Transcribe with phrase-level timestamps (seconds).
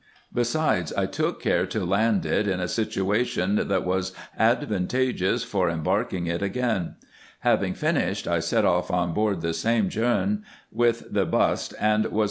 [0.33, 6.25] Besides, I took care to land it in a situation, that was advantageous for embarking
[6.25, 6.95] it again.
[7.41, 10.41] Having finished, I set off on board the same djerm,
[10.71, 12.19] with the bust, and was IN EGYPT, NUBIA, &c.